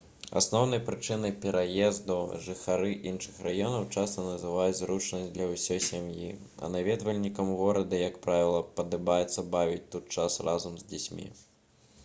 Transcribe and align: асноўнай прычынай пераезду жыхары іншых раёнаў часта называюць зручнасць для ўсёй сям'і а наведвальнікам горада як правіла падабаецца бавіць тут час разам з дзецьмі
асноўнай 0.39 0.79
прычынай 0.85 1.31
пераезду 1.41 2.13
жыхары 2.45 2.93
іншых 3.09 3.35
раёнаў 3.47 3.83
часта 3.99 4.23
называюць 4.29 4.79
зручнасць 4.79 5.29
для 5.35 5.49
ўсёй 5.51 5.83
сям'і 5.89 6.31
а 6.67 6.71
наведвальнікам 6.75 7.53
горада 7.61 8.01
як 8.05 8.17
правіла 8.25 8.63
падабаецца 8.79 9.45
бавіць 9.59 9.85
тут 9.97 10.09
час 10.17 10.39
разам 10.51 10.81
з 10.81 10.89
дзецьмі 10.95 11.29